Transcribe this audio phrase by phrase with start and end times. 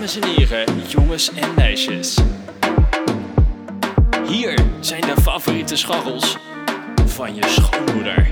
[0.00, 2.18] Dames en heren, jongens en meisjes.
[4.28, 6.36] Hier zijn de favoriete scharrels
[7.06, 8.30] van je schoonmoeder.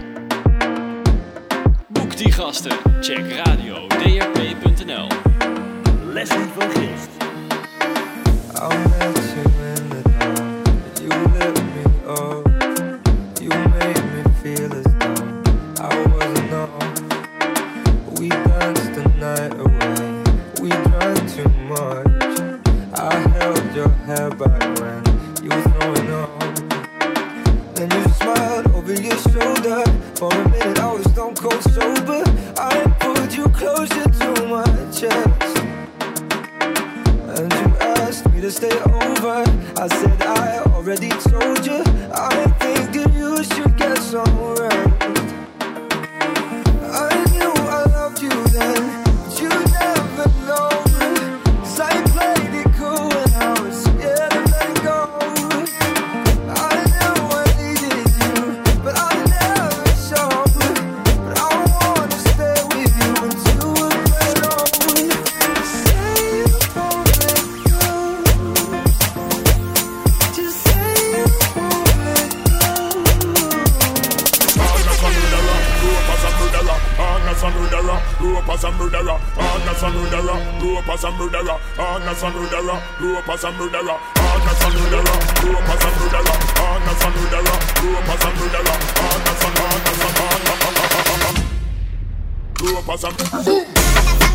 [1.88, 2.72] Boek die gasten.
[3.00, 5.06] Check radio drp.nl.
[6.12, 7.08] Lessen van Gist.
[77.48, 83.44] and murderer, Lopez and murderer, Agnes and murderer, Lopez and murderer, Agnes and murderer, Lopez
[83.44, 89.42] and murderer, Agnes and murderer, Lopez and murderer, Agnes and murderer, Lopez and murderer, Agnes
[89.44, 91.04] and Agnes and Agnes and Agnes
[93.04, 94.27] and Agnes and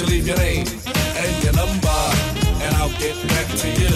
[0.00, 2.00] you leave your name and your number,
[2.64, 3.94] and I'll get back to you.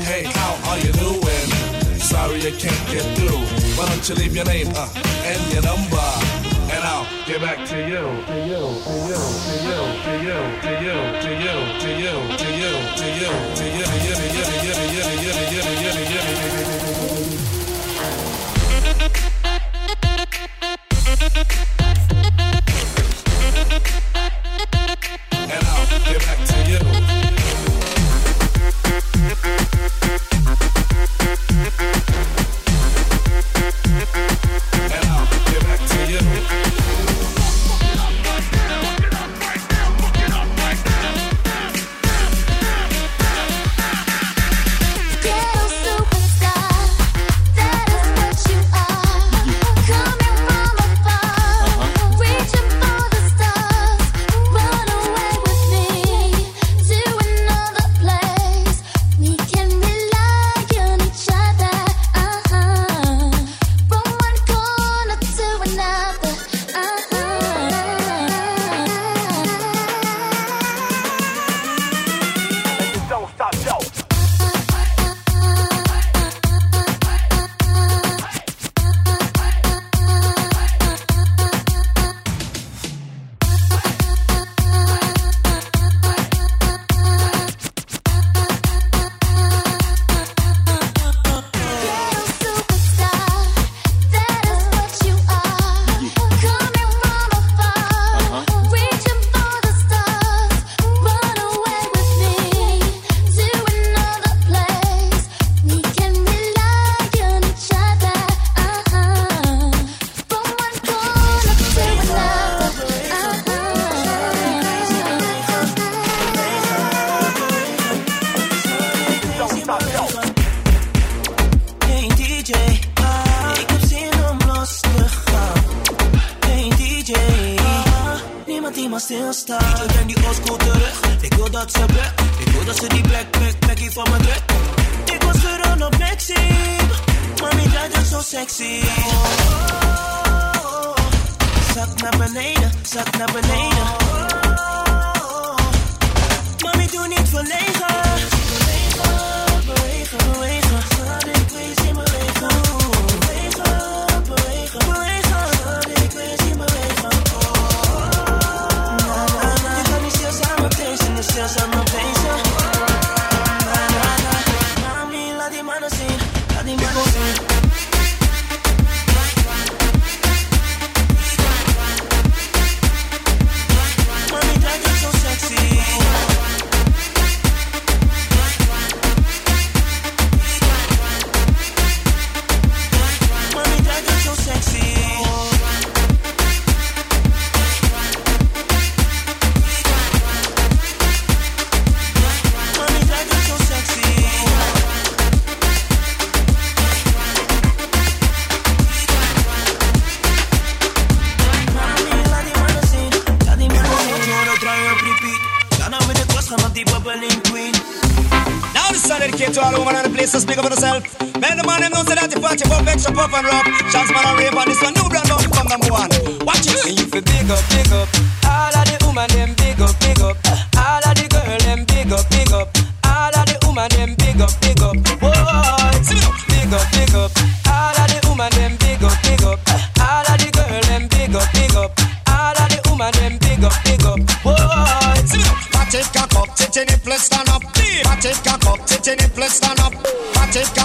[0.00, 1.48] Hey, how are you doing?
[1.98, 3.40] Sorry you can't get through.
[3.76, 4.88] Why don't you leave your name uh,
[5.24, 6.50] and your number?
[6.70, 7.98] and I'll get back to you.
[8.30, 12.48] To you, to you, to you, to you, to you, to you, to you, to
[12.50, 15.62] you, to you, to you, to you, to you, to you, to you, to you,
[15.62, 15.69] to you.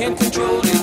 [0.00, 0.79] can't control it.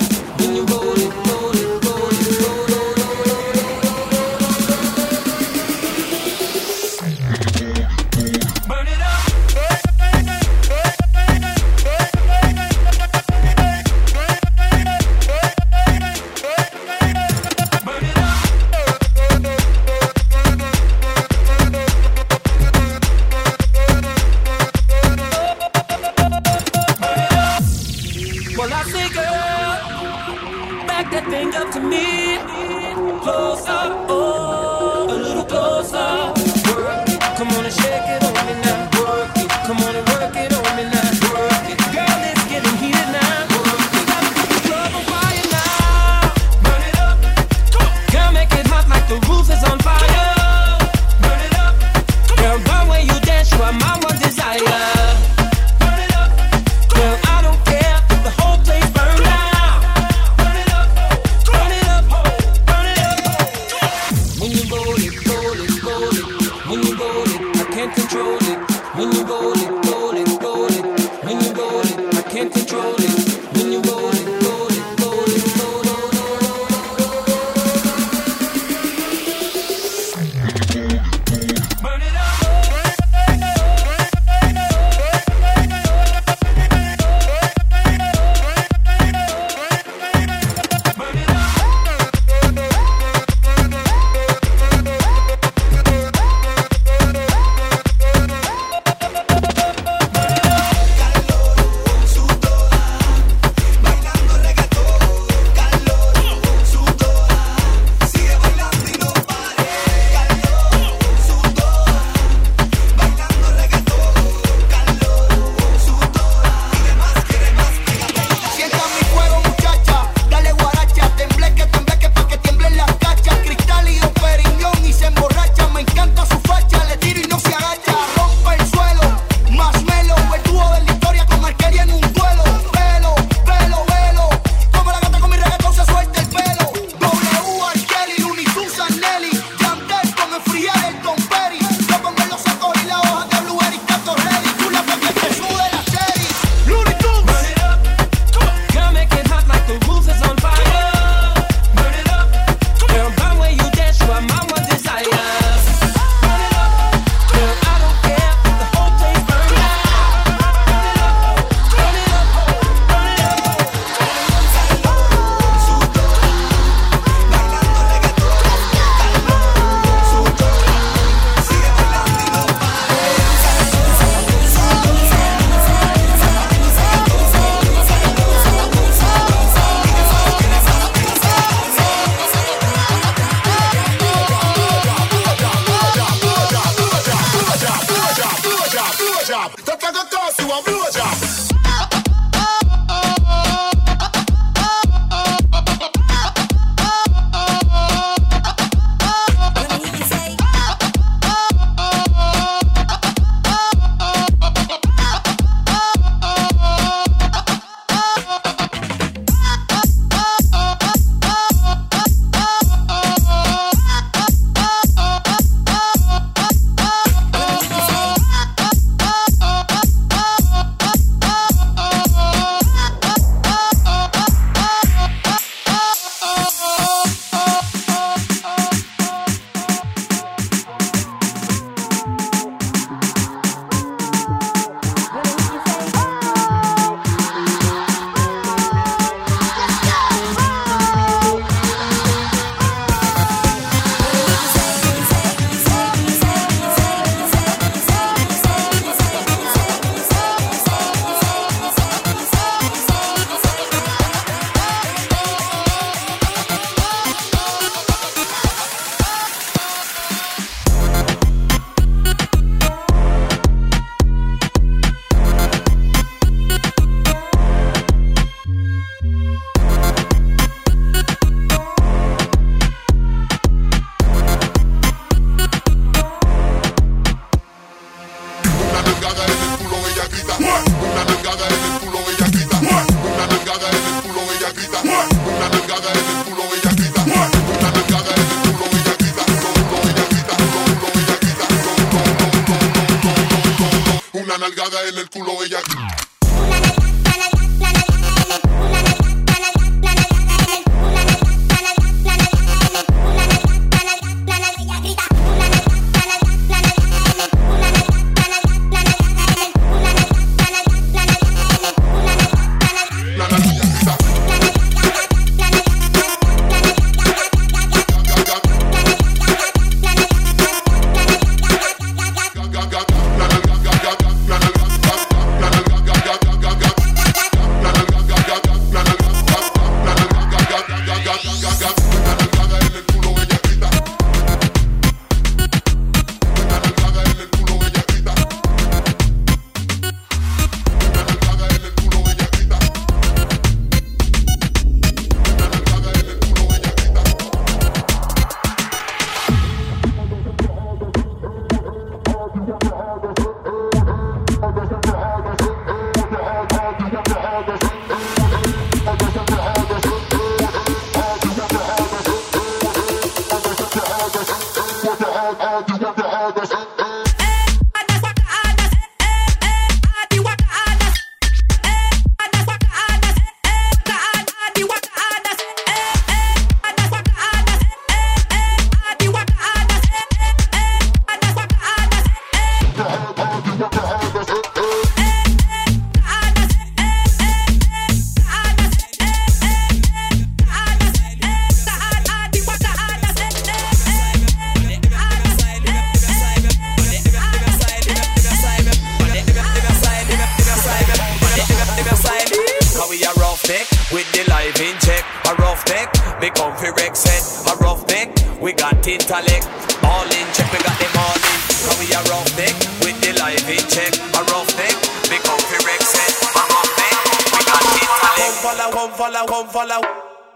[418.48, 419.80] Follow, come follow, come follow.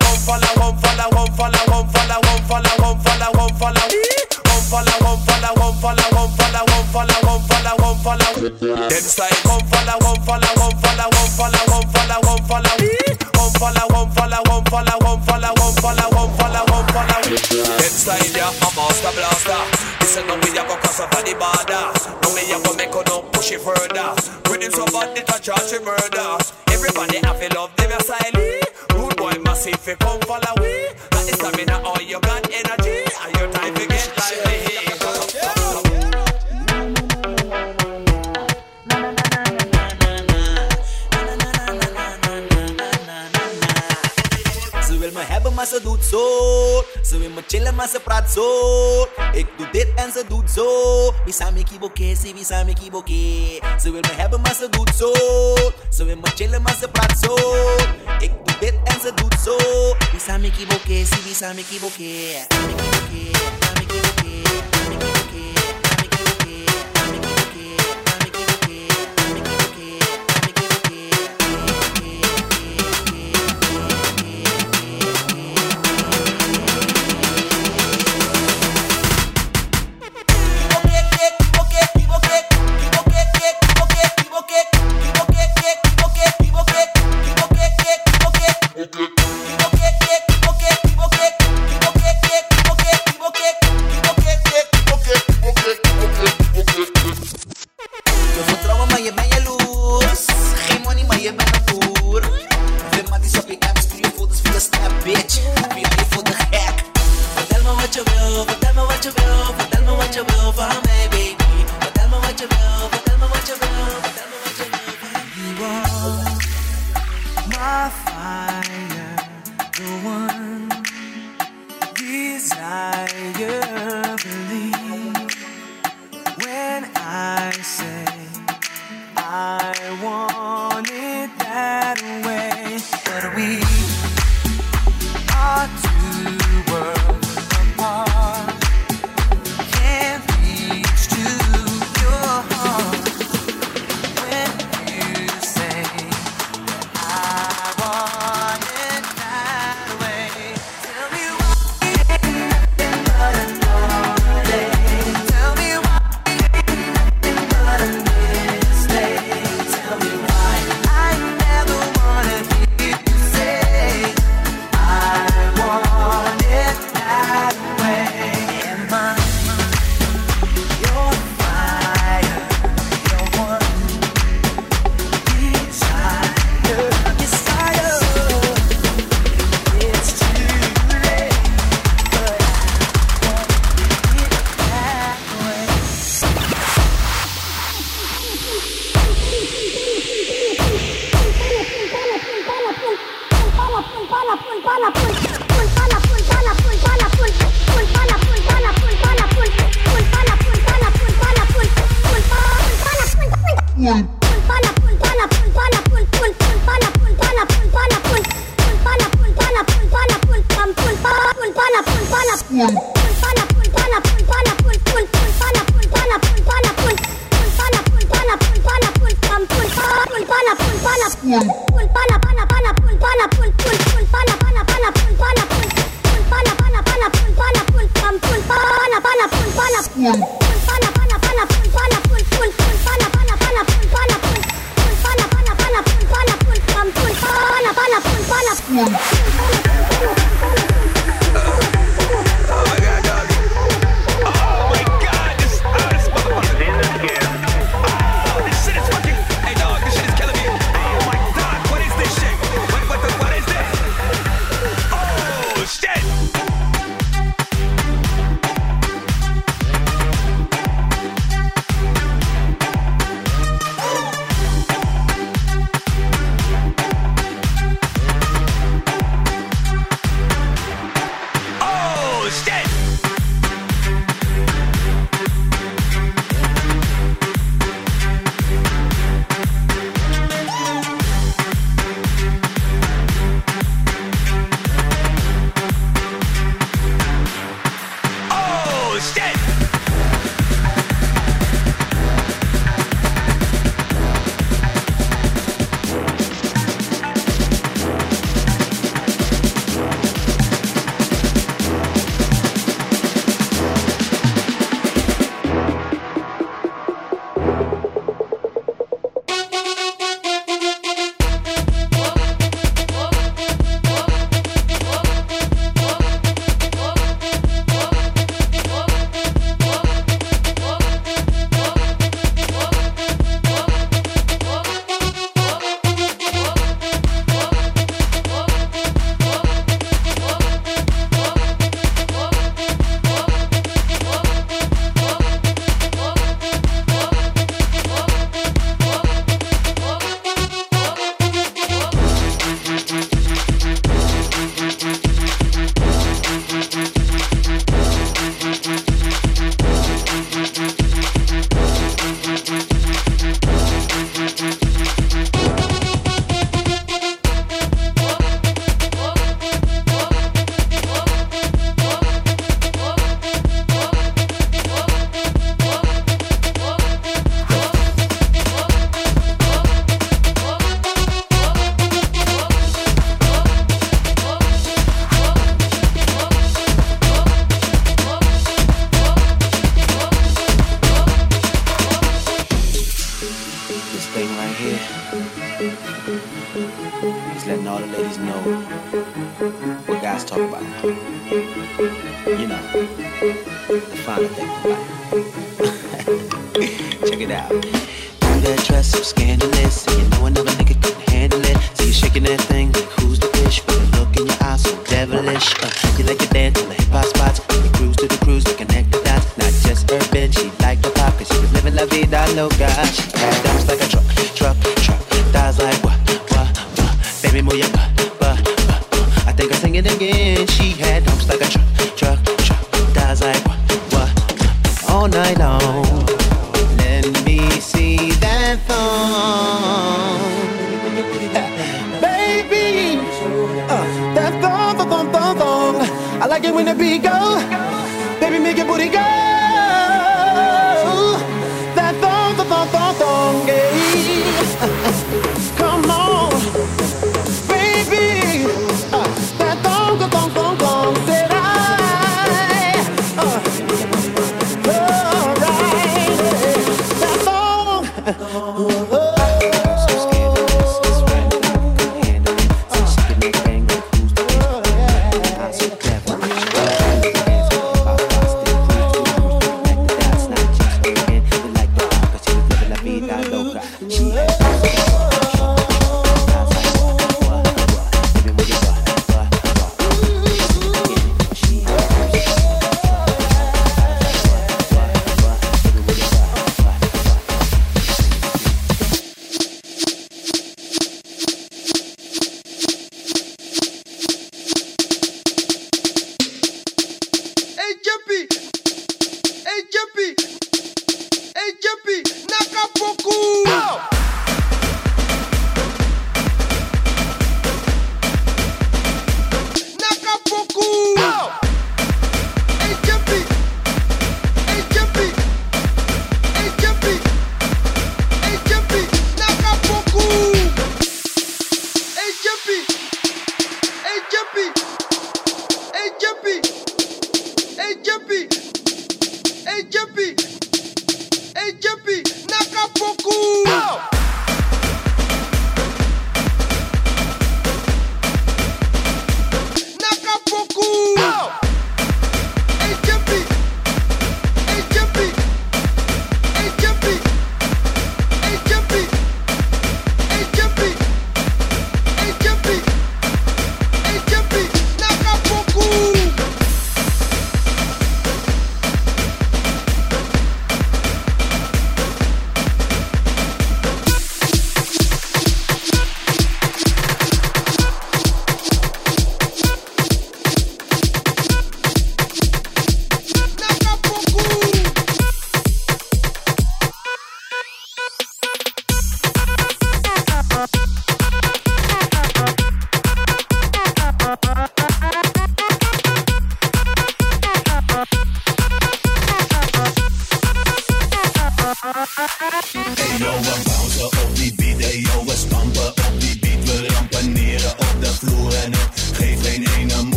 [0.00, 3.86] Come follow, come follow, come follow, come follow, come follow, come follow, come follow.
[4.50, 8.30] Come follow, come follow, come follow, come follow, come follow, come follow, come follow.
[8.90, 12.74] Them side, come follow, come follow, come follow, come follow, come follow, come follow.
[13.30, 17.20] Come follow, come follow, come follow, come follow, come follow, come follow, come follow.
[17.22, 19.99] Them side, yeah, a master blaster.
[20.10, 21.86] Listen, now we a go cross over the border.
[22.18, 24.10] Now me a go make no push it further.
[24.50, 26.36] With him somebody to charge him murder.
[26.66, 28.34] Everybody have to love them aside.
[28.92, 30.90] Rude boy massive, come follow we.
[31.14, 33.06] Got the stamina, all you got energy.
[33.22, 34.69] And your time to get lively.
[45.60, 46.24] Maar ze doet zo.
[47.02, 48.46] Ze wil me chillen, maar ze praat zo.
[49.32, 50.66] Ik doe dit en ze doet zo.
[51.24, 53.60] Me kiboke, samen me kiboke.
[53.82, 55.12] Ze wil me hebben, maar ze doet zo.
[55.90, 57.34] Ze wil me chillen, maar ze praat zo.
[58.18, 59.56] Ik doe dit en ze doet zo.
[60.18, 61.34] Kiboke, kiboke.
[61.34, 62.46] Samen kiboke,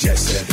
[0.00, 0.49] Jesse,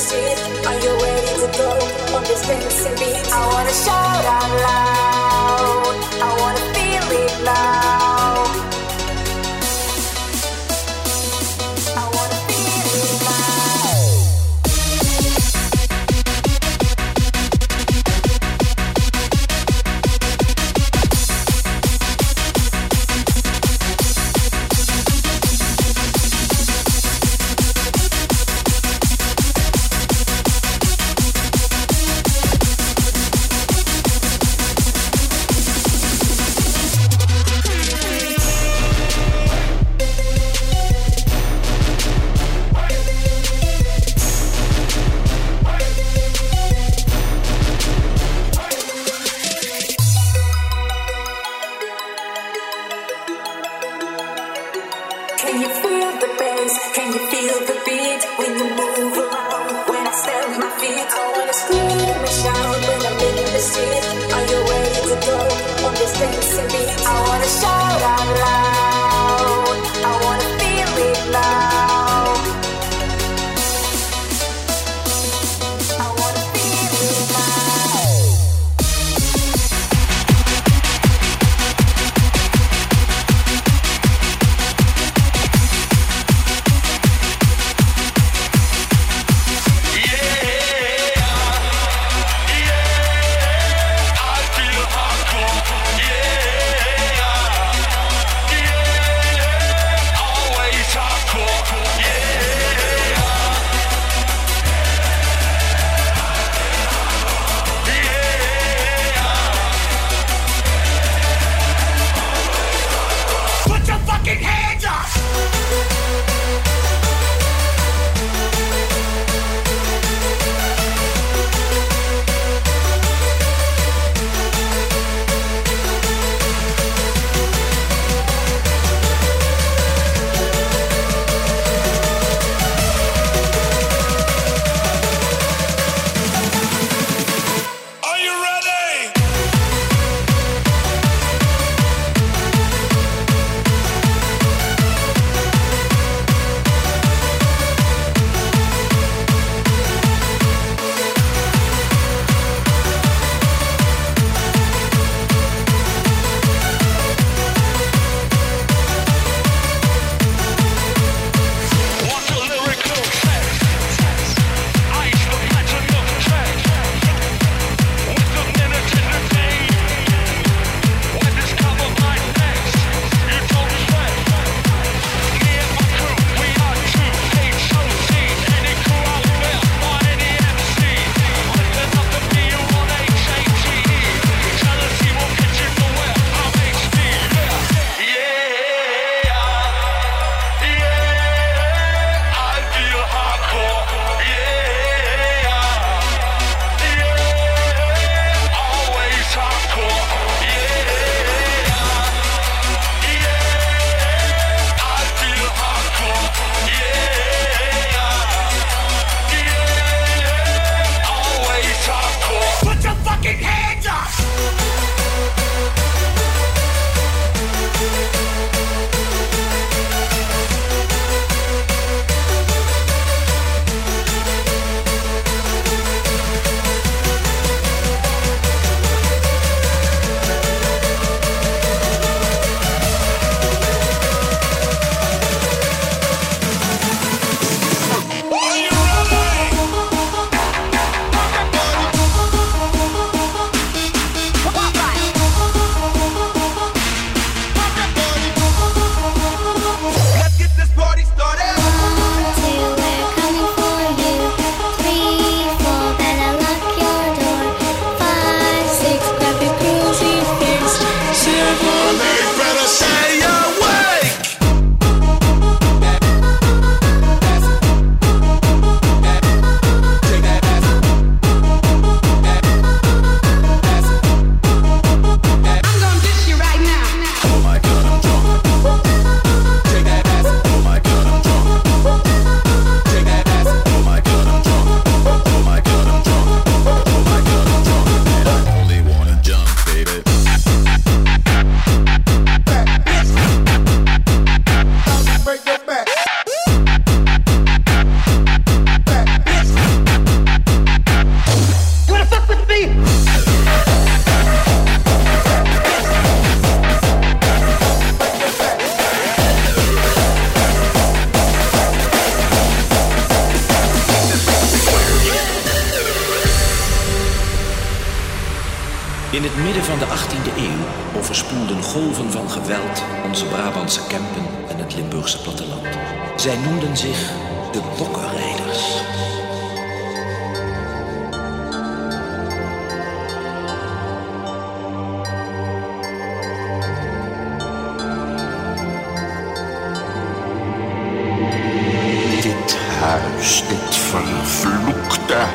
[0.00, 1.68] Are you ready to go
[2.16, 3.30] on this fancy beat?
[3.30, 5.94] I wanna shout out loud.
[6.22, 8.19] I wanna feel it loud.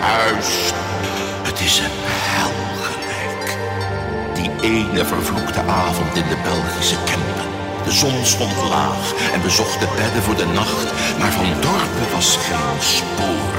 [0.06, 0.50] Huis.
[1.50, 1.98] Het is een
[2.34, 2.56] hel
[2.88, 3.48] gelijk.
[4.34, 7.50] Die ene vervloekte avond in de Belgische Kempen.
[7.86, 10.88] De zon stond laag en we zochten bedden voor de nacht,
[11.20, 13.54] maar van dorpen was geen spoor.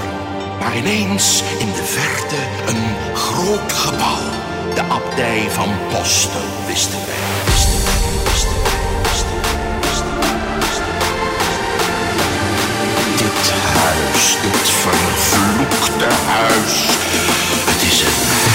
[0.61, 2.41] Maar ineens in de verte
[2.73, 2.85] een
[3.15, 4.27] groot gebouw.
[4.75, 6.49] De abdij van wij.
[6.67, 7.36] Wisten wij,
[14.35, 16.89] dit vervloekte huis.
[17.71, 18.46] Het is een